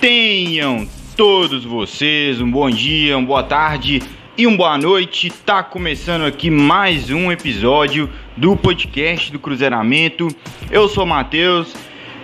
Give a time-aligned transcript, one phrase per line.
[0.00, 4.00] Tenham todos vocês um bom dia, uma boa tarde
[4.34, 5.28] e uma boa noite.
[5.28, 10.28] Tá começando aqui mais um episódio do podcast do Cruzeiramento.
[10.70, 11.76] Eu sou Matheus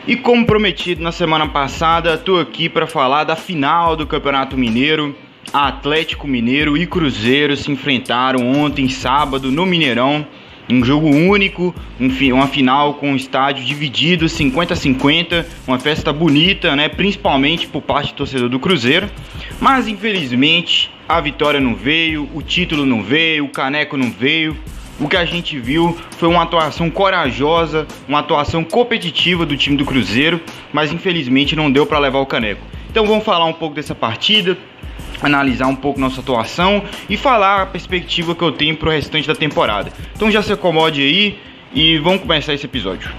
[0.07, 5.14] e como prometido na semana passada, tô aqui para falar da final do Campeonato Mineiro.
[5.52, 10.27] Atlético Mineiro e Cruzeiro se enfrentaram ontem, sábado, no Mineirão.
[10.69, 16.12] Um jogo único, um, uma final com o estádio dividido 50 a 50, uma festa
[16.12, 19.09] bonita, né, principalmente por parte do torcedor do Cruzeiro.
[19.61, 24.57] Mas infelizmente a vitória não veio, o título não veio, o caneco não veio.
[24.99, 29.85] O que a gente viu foi uma atuação corajosa, uma atuação competitiva do time do
[29.85, 30.40] Cruzeiro,
[30.73, 32.62] mas infelizmente não deu para levar o caneco.
[32.91, 34.56] Então vamos falar um pouco dessa partida,
[35.22, 39.27] analisar um pouco nossa atuação e falar a perspectiva que eu tenho para o restante
[39.27, 39.92] da temporada.
[40.14, 41.39] Então já se acomode aí
[41.75, 43.11] e vamos começar esse episódio.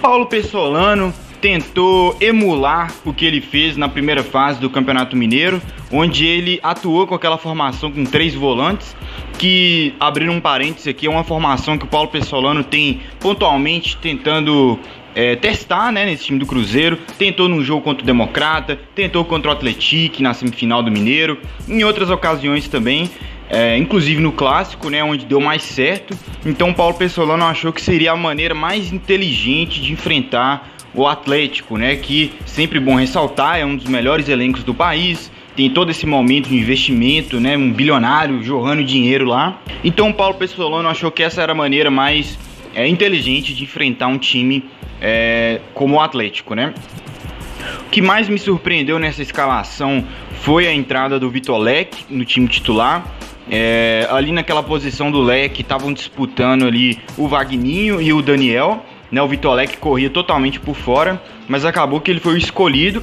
[0.00, 6.26] Paulo Pessolano tentou emular o que ele fez na primeira fase do Campeonato Mineiro, onde
[6.26, 8.94] ele atuou com aquela formação com três volantes,
[9.38, 14.78] que, abrindo um parênteses aqui, é uma formação que o Paulo Pessolano tem pontualmente tentando
[15.14, 16.98] é, testar né, nesse time do Cruzeiro.
[17.18, 21.82] Tentou num jogo contra o Democrata, tentou contra o Atlético na semifinal do Mineiro, em
[21.84, 23.10] outras ocasiões também.
[23.52, 26.16] É, inclusive no clássico, né, onde deu mais certo.
[26.46, 31.76] Então o Paulo Pessolano achou que seria a maneira mais inteligente de enfrentar o Atlético,
[31.76, 35.32] né, que sempre bom ressaltar é um dos melhores elencos do país.
[35.56, 39.60] Tem todo esse momento de investimento, né, um bilionário jorrando dinheiro lá.
[39.82, 42.38] Então o Paulo Pessolano achou que essa era a maneira mais
[42.74, 44.64] é, inteligente de enfrentar um time
[45.00, 46.74] é, como o Atlético, né?
[47.86, 50.04] O que mais me surpreendeu nessa escalação
[50.42, 53.04] foi a entrada do Vitor Leque no time titular.
[53.50, 58.84] É, ali naquela posição do Leque estavam disputando ali o Vagninho e o Daniel.
[59.10, 63.02] Né, o Vitor Leque corria totalmente por fora, mas acabou que ele foi escolhido.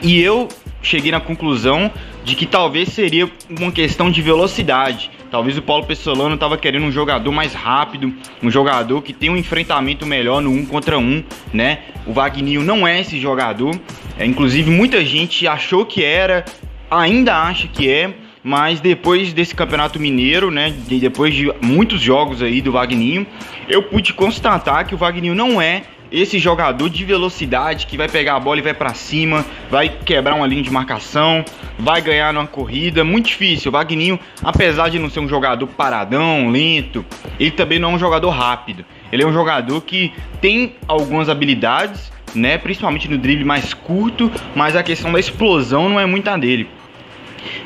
[0.00, 0.48] E eu
[0.80, 1.90] cheguei na conclusão
[2.26, 5.12] de que talvez seria uma questão de velocidade.
[5.30, 9.36] Talvez o Paulo Pessolano estava querendo um jogador mais rápido, um jogador que tem um
[9.36, 11.22] enfrentamento melhor no um contra um,
[11.54, 11.82] né?
[12.04, 13.78] O Wagninho não é esse jogador.
[14.18, 16.44] É, inclusive, muita gente achou que era,
[16.90, 22.60] ainda acha que é, mas depois desse Campeonato Mineiro, né, depois de muitos jogos aí
[22.60, 23.24] do Wagninho,
[23.68, 28.36] eu pude constatar que o Wagninho não é esse jogador de velocidade que vai pegar
[28.36, 31.44] a bola e vai para cima, vai quebrar uma linha de marcação,
[31.78, 33.68] vai ganhar numa corrida, muito difícil.
[33.68, 37.04] O Vagninho, apesar de não ser um jogador paradão, lento,
[37.38, 38.84] ele também não é um jogador rápido.
[39.12, 44.76] Ele é um jogador que tem algumas habilidades, né, principalmente no drible mais curto, mas
[44.76, 46.68] a questão da explosão não é muita dele.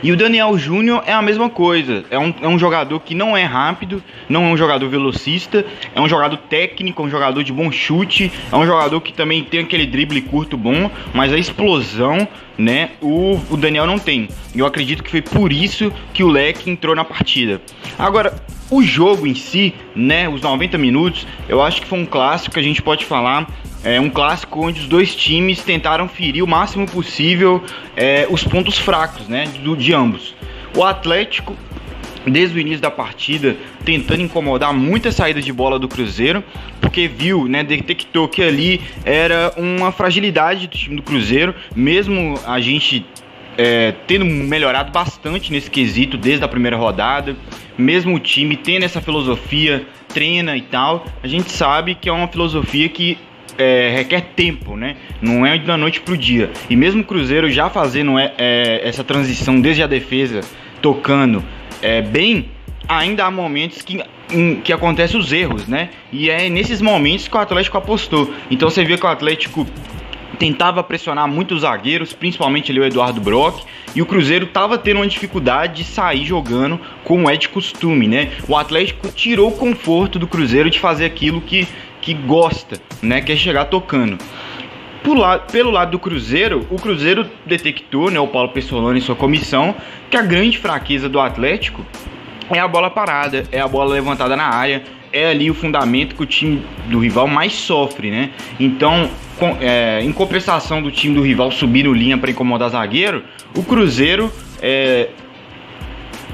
[0.03, 2.05] E o Daniel Júnior é a mesma coisa.
[2.11, 5.65] É um, é um jogador que não é rápido, não é um jogador velocista,
[5.95, 9.45] é um jogador técnico, é um jogador de bom chute, é um jogador que também
[9.45, 12.27] tem aquele drible curto bom, mas a explosão,
[12.57, 14.29] né, o, o Daniel não tem.
[14.55, 17.61] Eu acredito que foi por isso que o Leque entrou na partida.
[17.99, 18.35] Agora,
[18.71, 22.61] o jogo em si, né, os 90 minutos, eu acho que foi um clássico que
[22.61, 23.49] a gente pode falar
[23.83, 27.63] é um clássico onde os dois times tentaram ferir o máximo possível
[27.97, 30.35] é, os pontos fracos né, do, de ambos.
[30.77, 31.57] O Atlético,
[32.27, 36.45] desde o início da partida, tentando incomodar muita saída de bola do Cruzeiro,
[36.81, 42.61] porque viu, né, detectou que ali era uma fragilidade do time do Cruzeiro, mesmo a
[42.61, 43.05] gente
[43.57, 47.35] é, tendo melhorado bastante nesse quesito desde a primeira rodada,
[47.77, 52.29] mesmo o time tendo essa filosofia, treina e tal, a gente sabe que é uma
[52.29, 53.19] filosofia que
[53.61, 54.97] é, requer tempo, né?
[55.21, 56.51] Não é da noite pro dia.
[56.71, 60.41] E mesmo o Cruzeiro já fazendo é, é, essa transição desde a defesa,
[60.81, 61.45] tocando
[61.83, 62.49] é, bem,
[62.89, 64.03] ainda há momentos que,
[64.65, 65.91] que acontecem os erros, né?
[66.11, 68.33] E é nesses momentos que o Atlético apostou.
[68.51, 69.67] Então você vê que o Atlético
[70.39, 73.63] tentava pressionar muito os zagueiros, principalmente ali o Eduardo Brock,
[73.95, 78.31] e o Cruzeiro estava tendo uma dificuldade de sair jogando como é de costume, né?
[78.49, 81.69] O Atlético tirou o conforto do Cruzeiro de fazer aquilo que
[82.01, 84.19] que gosta, né, que é chegar tocando.
[85.51, 89.75] Pelo lado do Cruzeiro, o Cruzeiro detectou, né, o Paulo Pessolano e sua comissão,
[90.11, 91.85] que a grande fraqueza do Atlético
[92.51, 94.83] é a bola parada, é a bola levantada na área,
[95.13, 98.31] é ali o fundamento que o time do rival mais sofre, né?
[98.59, 103.25] Então, com, é, em compensação do time do rival subir no linha para incomodar zagueiro,
[103.57, 104.33] o Cruzeiro
[104.63, 105.09] é,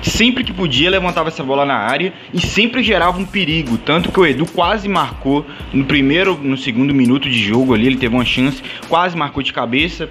[0.02, 4.20] sempre que podia levantava essa bola na área e sempre gerava um perigo, tanto que
[4.20, 8.24] o Edu quase marcou no primeiro, no segundo minuto de jogo ali, ele teve uma
[8.24, 10.08] chance, quase marcou de cabeça.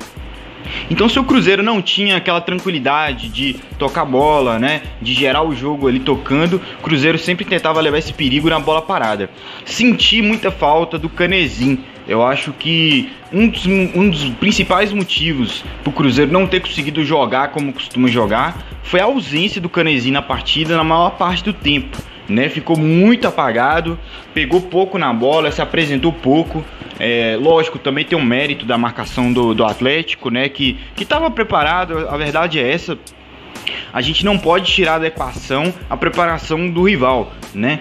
[0.90, 5.56] Então, se o Cruzeiro não tinha aquela tranquilidade de tocar bola, né, de gerar o
[5.56, 9.30] jogo ali tocando, o Cruzeiro sempre tentava levar esse perigo na bola parada.
[9.64, 15.90] Senti muita falta do Canezin Eu acho que um dos, um dos principais motivos para
[15.90, 20.22] o Cruzeiro não ter conseguido jogar como costuma jogar foi a ausência do Canezinho na
[20.22, 21.98] partida na maior parte do tempo.
[22.28, 24.00] Né, ficou muito apagado,
[24.34, 26.66] pegou pouco na bola, se apresentou pouco.
[27.00, 32.10] É, lógico, também tem um mérito da marcação do, do Atlético, né, que estava preparado,
[32.10, 32.98] a verdade é essa,
[33.92, 37.80] a gente não pode tirar da equação a preparação do rival, né?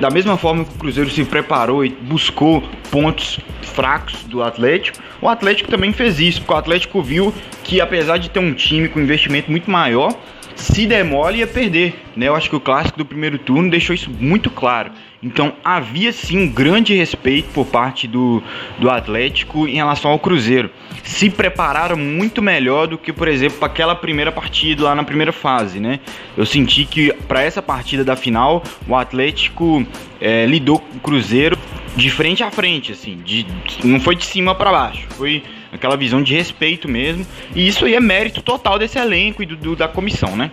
[0.00, 5.28] Da mesma forma que o Cruzeiro se preparou e buscou pontos fracos do Atlético, o
[5.28, 7.32] Atlético também fez isso, porque o Atlético viu
[7.62, 10.14] que apesar de ter um time com investimento muito maior,
[10.60, 12.28] se demole ia perder, né?
[12.28, 14.90] Eu acho que o clássico do primeiro turno deixou isso muito claro.
[15.22, 18.42] Então havia sim um grande respeito por parte do,
[18.78, 20.70] do Atlético em relação ao Cruzeiro.
[21.02, 25.32] Se prepararam muito melhor do que, por exemplo, para aquela primeira partida lá na primeira
[25.32, 26.00] fase, né?
[26.36, 29.84] Eu senti que para essa partida da final o Atlético
[30.20, 31.58] é, lidou com o Cruzeiro
[31.96, 33.46] de frente a frente, assim, de,
[33.82, 35.42] não foi de cima para baixo, foi
[35.72, 37.26] aquela visão de respeito mesmo.
[37.54, 40.50] E isso aí é mérito total desse elenco e do, do, da comissão, né?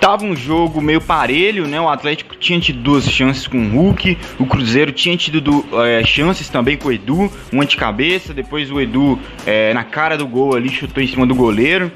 [0.00, 1.80] Tava um jogo meio parelho, né?
[1.80, 6.02] O Atlético tinha tido duas chances com o Hulk, o Cruzeiro tinha tido do, é,
[6.04, 10.56] chances também com o Edu, um anticabeça, depois o Edu é, na cara do gol
[10.56, 11.92] ali chutou em cima do goleiro.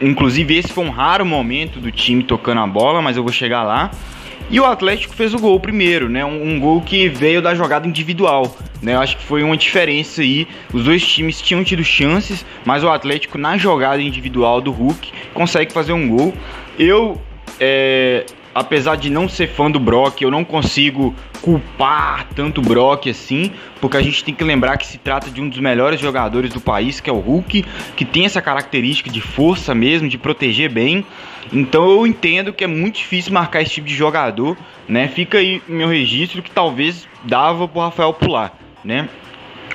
[0.00, 3.62] Inclusive esse foi um raro momento do time tocando a bola, mas eu vou chegar
[3.62, 3.90] lá.
[4.50, 6.24] E o Atlético fez o gol primeiro, né?
[6.24, 8.94] Um, um, gol que veio da jogada individual, né?
[8.94, 10.46] Eu acho que foi uma diferença aí.
[10.72, 15.72] Os dois times tinham tido chances, mas o Atlético na jogada individual do Hulk consegue
[15.72, 16.34] fazer um gol.
[16.78, 17.20] Eu
[17.58, 23.08] é, apesar de não ser fã do Brock, eu não consigo culpar tanto o Brock
[23.08, 26.52] assim, porque a gente tem que lembrar que se trata de um dos melhores jogadores
[26.52, 27.64] do país, que é o Hulk,
[27.96, 31.04] que tem essa característica de força mesmo, de proteger bem.
[31.52, 34.56] Então eu entendo que é muito difícil marcar esse tipo de jogador,
[34.88, 35.08] né?
[35.08, 39.08] Fica aí meu registro que talvez dava pro Rafael pular, né?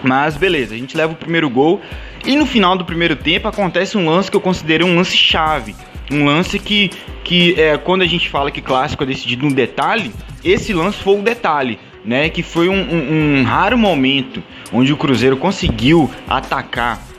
[0.01, 1.81] Mas beleza, a gente leva o primeiro gol
[2.25, 5.75] e no final do primeiro tempo acontece um lance que eu considero um lance chave
[6.11, 6.89] um lance que,
[7.23, 10.11] que é, quando a gente fala que clássico é decidido no detalhe,
[10.43, 12.29] esse lance foi o detalhe, né?
[12.29, 14.41] Que foi um, um, um raro momento
[14.71, 17.09] onde o Cruzeiro conseguiu atacar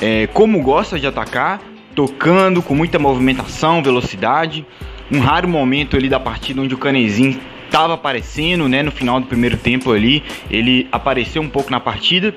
[0.00, 1.60] é, como gosta de atacar,
[1.94, 4.66] tocando com muita movimentação, velocidade.
[5.10, 8.82] Um raro momento ali da partida onde o Canezinho estava aparecendo, né?
[8.82, 12.34] No final do primeiro tempo ali, ele apareceu um pouco na partida.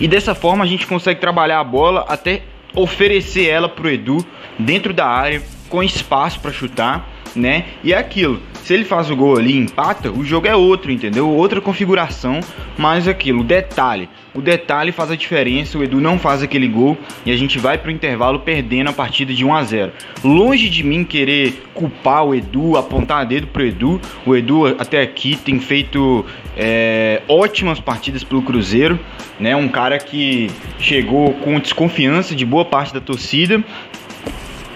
[0.00, 2.42] E dessa forma a gente consegue trabalhar a bola até
[2.74, 4.24] oferecer ela pro Edu
[4.58, 7.64] dentro da área, com espaço para chutar, né?
[7.84, 8.40] E é aquilo.
[8.62, 11.28] Se ele faz o gol ali e empata, o jogo é outro, entendeu?
[11.28, 12.40] Outra configuração,
[12.76, 14.08] mas aquilo, detalhe.
[14.34, 17.78] O detalhe faz a diferença, o Edu não faz aquele gol e a gente vai
[17.78, 19.92] pro intervalo perdendo a partida de 1 a 0.
[20.22, 24.00] Longe de mim querer culpar o Edu, apontar dedo pro Edu.
[24.26, 26.24] O Edu até aqui tem feito
[26.56, 29.00] é, ótimas partidas pelo Cruzeiro,
[29.40, 29.56] né?
[29.56, 33.64] Um cara que chegou com desconfiança de boa parte da torcida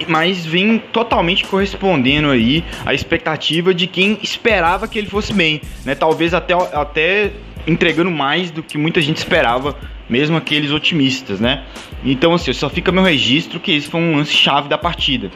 [0.08, 5.94] mas vem totalmente correspondendo aí à expectativa de quem esperava que ele fosse bem, né?
[5.94, 7.32] Talvez até, até
[7.66, 9.76] entregando mais do que muita gente esperava,
[10.08, 11.64] mesmo aqueles otimistas, né?
[12.04, 15.31] Então, assim, só fica meu registro que esse foi um lance chave da partida.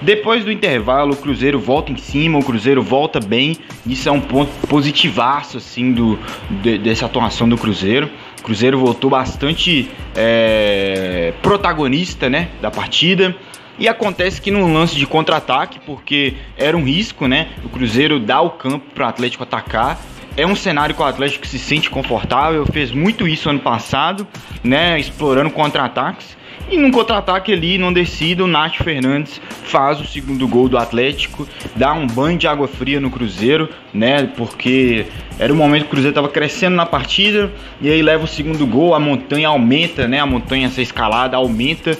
[0.00, 3.56] Depois do intervalo, o Cruzeiro volta em cima, o Cruzeiro volta bem.
[3.86, 6.18] Isso é um ponto positivaço, assim, do,
[6.62, 8.08] de, dessa atuação do Cruzeiro.
[8.38, 13.36] O Cruzeiro voltou bastante é, protagonista, né, da partida.
[13.78, 17.48] E acontece que num lance de contra-ataque, porque era um risco, né?
[17.64, 19.98] O Cruzeiro dá o campo para o Atlético atacar.
[20.36, 24.26] É um cenário que o Atlético se sente confortável, fez muito isso ano passado,
[24.62, 24.98] né?
[24.98, 26.36] Explorando contra-ataques.
[26.70, 31.46] E num contra-ataque ali, não decida, o Nath Fernandes faz o segundo gol do Atlético,
[31.76, 34.22] dá um banho de água fria no Cruzeiro, né?
[34.36, 35.06] Porque
[35.38, 38.66] era o momento que o Cruzeiro estava crescendo na partida, e aí leva o segundo
[38.66, 40.20] gol, a montanha aumenta, né?
[40.20, 41.98] A montanha, essa escalada aumenta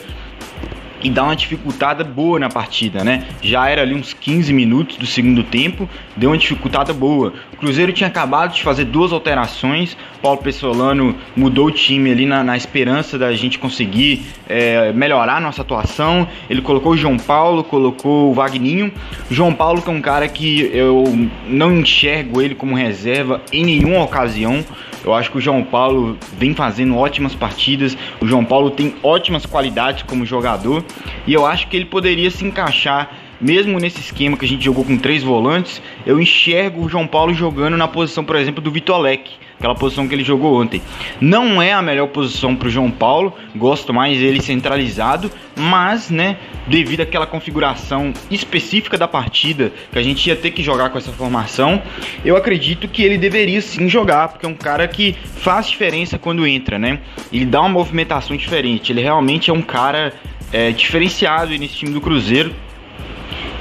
[1.02, 3.26] e dá uma dificultada boa na partida, né?
[3.42, 7.32] Já era ali uns 15 minutos do segundo tempo, deu uma dificultada boa.
[7.52, 12.44] O Cruzeiro tinha acabado de fazer duas alterações, Paulo Pessolano mudou o time ali na,
[12.44, 16.28] na esperança da gente conseguir é, melhorar nossa atuação.
[16.48, 18.92] Ele colocou o João Paulo, colocou o Vagninho.
[19.28, 21.04] João Paulo que é um cara que eu
[21.48, 24.64] não enxergo ele como reserva em nenhuma ocasião.
[25.04, 27.98] Eu acho que o João Paulo vem fazendo ótimas partidas.
[28.20, 30.84] O João Paulo tem ótimas qualidades como jogador
[31.26, 33.10] e eu acho que ele poderia se encaixar
[33.42, 37.34] mesmo nesse esquema que a gente jogou com três volantes, eu enxergo o João Paulo
[37.34, 40.82] jogando na posição, por exemplo, do Vitor Leque aquela posição que ele jogou ontem.
[41.20, 46.36] Não é a melhor posição para o João Paulo, gosto mais dele centralizado, mas, né,
[46.66, 51.12] devido àquela configuração específica da partida, que a gente ia ter que jogar com essa
[51.12, 51.80] formação,
[52.24, 56.44] eu acredito que ele deveria sim jogar, porque é um cara que faz diferença quando
[56.44, 56.98] entra, né?
[57.32, 60.12] Ele dá uma movimentação diferente, ele realmente é um cara
[60.52, 62.52] é, diferenciado nesse time do Cruzeiro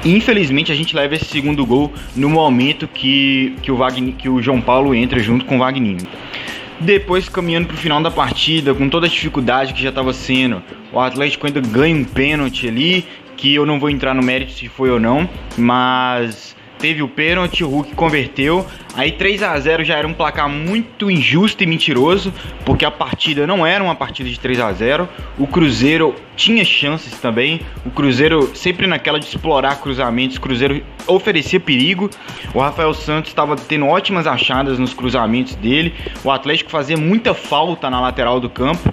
[0.03, 4.41] Infelizmente a gente leva esse segundo gol no momento que, que, o, Wagner, que o
[4.41, 5.97] João Paulo entra junto com o Wagner.
[6.79, 10.63] Depois, caminhando para o final da partida, com toda a dificuldade que já estava sendo,
[10.91, 13.05] o Atlético ainda ganha um pênalti ali,
[13.37, 17.63] que eu não vou entrar no mérito se foi ou não, mas teve o pênalti,
[17.63, 18.65] o Hulk converteu.
[18.95, 22.33] Aí 3 a 0 já era um placar muito injusto e mentiroso,
[22.65, 25.07] porque a partida não era uma partida de 3 a 0.
[25.37, 27.61] O Cruzeiro tinha chances também.
[27.85, 32.09] O Cruzeiro sempre naquela de explorar cruzamentos, o Cruzeiro oferecia perigo.
[32.53, 35.93] O Rafael Santos estava tendo ótimas achadas nos cruzamentos dele.
[36.23, 38.91] O Atlético fazia muita falta na lateral do campo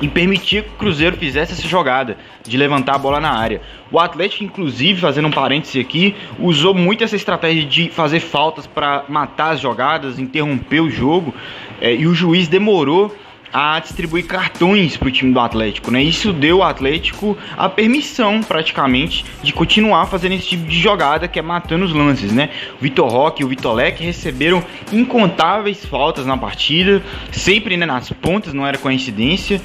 [0.00, 3.60] e permitia que o Cruzeiro fizesse essa jogada de levantar a bola na área.
[3.90, 9.04] O Atlético, inclusive, fazendo um parêntese aqui, usou muito essa estratégia de fazer faltas para
[9.08, 11.34] matar as jogadas, interromper o jogo,
[11.80, 13.14] é, e o juiz demorou
[13.54, 16.02] a distribuir cartões para o time do Atlético, né?
[16.02, 21.38] Isso deu ao Atlético a permissão, praticamente, de continuar fazendo esse tipo de jogada que
[21.38, 22.50] é matando os lances, né?
[22.80, 24.60] O Vitor Roque e o Vitor Leque receberam
[24.92, 29.62] incontáveis faltas na partida, sempre né, nas pontas, não era coincidência.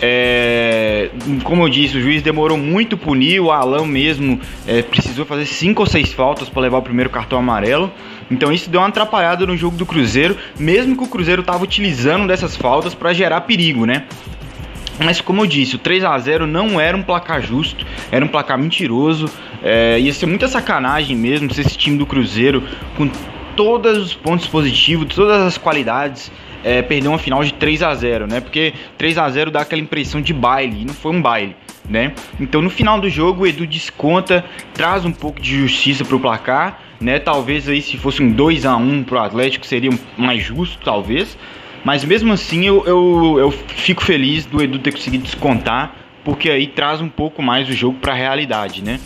[0.00, 1.10] É,
[1.42, 5.82] como eu disse, o juiz demorou muito punir, o Alan mesmo é, precisou fazer cinco
[5.82, 7.92] ou seis faltas para levar o primeiro cartão amarelo.
[8.32, 12.26] Então isso deu uma atrapalhada no jogo do Cruzeiro, mesmo que o Cruzeiro estava utilizando
[12.26, 14.04] dessas faltas para gerar perigo, né?
[14.98, 18.28] Mas como eu disse, o 3 a 0 não era um placar justo, era um
[18.28, 19.28] placar mentiroso.
[19.62, 22.62] É, ia ser muita sacanagem mesmo se esse time do Cruzeiro,
[22.96, 23.10] com
[23.54, 26.32] todos os pontos positivos, todas as qualidades,
[26.64, 28.40] é, perder uma final de 3 a 0 né?
[28.40, 31.54] Porque 3 a 0 dá aquela impressão de baile, e não foi um baile.
[31.86, 32.12] Né?
[32.38, 36.20] Então no final do jogo o Edu desconta, traz um pouco de justiça para o
[36.20, 37.18] placar né?
[37.18, 41.36] Talvez aí se fosse um 2 a 1 pro Atlético seria mais justo, talvez.
[41.84, 46.66] Mas mesmo assim eu, eu, eu fico feliz do Edu ter conseguido descontar, porque aí
[46.66, 49.00] traz um pouco mais o jogo para a realidade, né?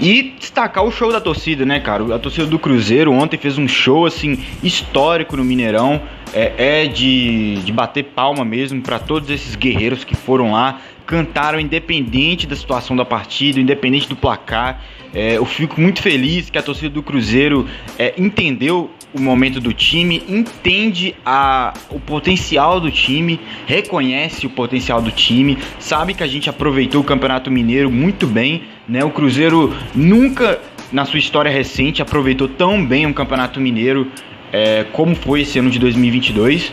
[0.00, 2.14] E destacar o show da torcida, né, cara?
[2.14, 6.00] A torcida do Cruzeiro ontem fez um show assim histórico no Mineirão.
[6.32, 11.60] É, é de, de bater palma mesmo para todos esses guerreiros que foram lá, cantaram
[11.60, 14.82] independente da situação da partida, independente do placar.
[15.14, 19.72] É, eu fico muito feliz que a torcida do Cruzeiro é, entendeu o momento do
[19.72, 26.26] time, entende a, o potencial do time, reconhece o potencial do time, sabe que a
[26.26, 29.04] gente aproveitou o Campeonato Mineiro muito bem, né?
[29.04, 30.60] O Cruzeiro nunca
[30.92, 34.10] na sua história recente aproveitou tão bem um Campeonato Mineiro
[34.52, 36.72] é, como foi esse ano de 2022.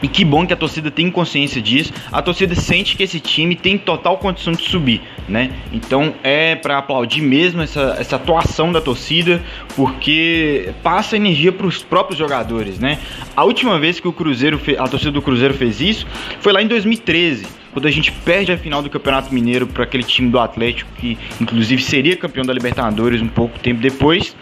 [0.00, 1.92] E que bom que a torcida tem consciência disso.
[2.12, 5.50] A torcida sente que esse time tem total condição de subir, né?
[5.72, 9.42] Então é para aplaudir mesmo essa, essa atuação da torcida,
[9.74, 12.98] porque passa energia para os próprios jogadores, né?
[13.34, 16.06] A última vez que o Cruzeiro, a torcida do Cruzeiro fez isso
[16.40, 20.02] foi lá em 2013 quando a gente perde a final do Campeonato Mineiro para aquele
[20.02, 24.34] time do Atlético, que inclusive seria campeão da Libertadores um pouco tempo depois.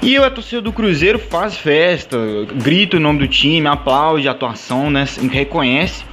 [0.00, 2.18] E a torcida do Cruzeiro faz festa,
[2.56, 5.06] grita o nome do time, aplaude a atuação, né?
[5.30, 6.04] Reconhece,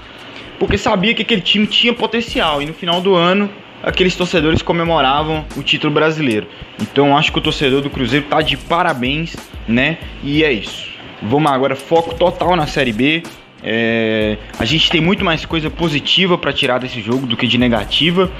[0.59, 2.61] porque sabia que aquele time tinha potencial.
[2.61, 3.49] E no final do ano,
[3.81, 6.47] aqueles torcedores comemoravam o título brasileiro.
[6.79, 9.35] Então acho que o torcedor do Cruzeiro tá de parabéns,
[9.67, 9.97] né?
[10.23, 10.87] E é isso.
[11.21, 13.23] Vamos agora, foco total na Série B.
[13.63, 17.57] É, a gente tem muito mais coisa positiva para tirar desse jogo do que de
[17.57, 18.31] negativa.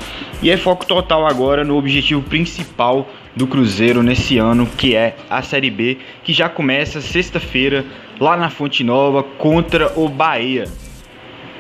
[0.42, 5.42] E é foco total agora no objetivo principal do Cruzeiro nesse ano, que é a
[5.42, 7.86] Série B, que já começa sexta-feira
[8.20, 10.66] lá na Fonte Nova contra o Bahia.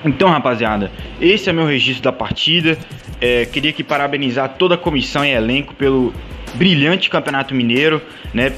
[0.03, 2.77] Então, rapaziada, esse é meu registro da partida.
[3.19, 6.13] É, queria que parabenizar toda a comissão e elenco pelo
[6.55, 8.01] brilhante Campeonato Mineiro,
[8.33, 8.53] né?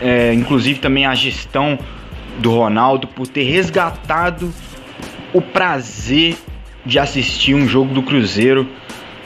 [0.00, 1.78] É, inclusive também a gestão
[2.40, 4.52] do Ronaldo por ter resgatado
[5.32, 6.36] o prazer
[6.84, 8.66] de assistir um jogo do Cruzeiro,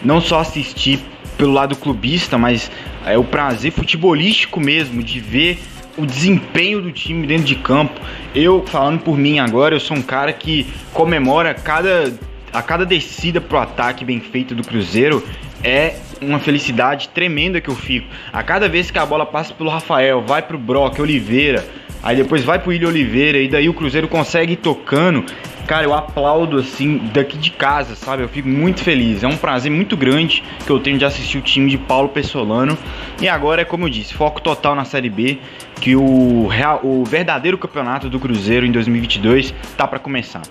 [0.03, 1.01] não só assistir
[1.39, 2.71] pelo lado clubista, mas
[3.07, 5.59] é o prazer futebolístico mesmo de ver
[5.97, 8.01] o desempenho do time dentro de campo.
[8.35, 12.13] Eu, falando por mim agora, eu sou um cara que comemora cada,
[12.53, 15.23] a cada descida pro ataque bem feito do Cruzeiro.
[15.63, 18.07] É uma felicidade tremenda que eu fico.
[18.33, 21.65] A cada vez que a bola passa pelo Rafael, vai pro Brock, Oliveira,
[22.05, 25.25] aí depois vai pro Ilha Oliveira, e daí o Cruzeiro consegue ir tocando.
[25.67, 28.23] cara, eu aplaudo assim daqui de casa, sabe?
[28.23, 29.25] Eu fico muito feliz.
[29.25, 32.77] É um prazer muito grande que eu tenho de assistir o time de Paulo Pessolano.
[33.21, 35.39] E agora é como eu disse, foco total na Série B,
[35.81, 40.43] que o, real, o verdadeiro campeonato do Cruzeiro em 2022 tá para começar.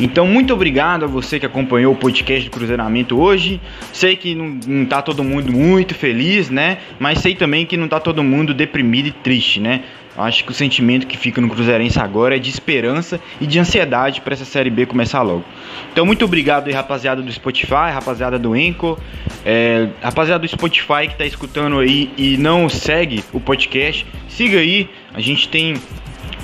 [0.00, 3.60] Então, muito obrigado a você que acompanhou o podcast do Cruzeiramento hoje.
[3.92, 6.78] Sei que não, não tá todo mundo muito feliz, né?
[6.98, 9.82] Mas sei também que não tá todo mundo deprimido e triste, né?
[10.16, 14.22] Acho que o sentimento que fica no Cruzeirense agora é de esperança e de ansiedade
[14.22, 15.44] para essa Série B começar logo.
[15.92, 18.98] Então, muito obrigado aí, rapaziada do Spotify, rapaziada do Enco,
[19.44, 24.90] é, rapaziada do Spotify que está escutando aí e não segue o podcast, siga aí.
[25.14, 25.74] A gente tem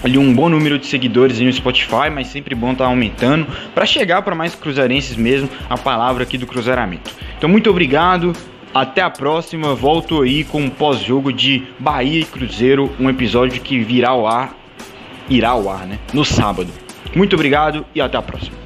[0.03, 3.87] ali um bom número de seguidores no Spotify, mas sempre bom estar tá aumentando para
[3.87, 7.11] chegar para mais cruzeirenses mesmo a palavra aqui do cruzeiramento.
[7.37, 8.33] Então, muito obrigado.
[8.75, 13.79] Até a próxima, volto aí com um pós-jogo de Bahia e Cruzeiro, um episódio que
[13.81, 14.57] virá ao ar,
[15.29, 15.99] irá ao ar, né?
[16.15, 16.73] No sábado.
[17.15, 18.57] Muito obrigado e até a próxima.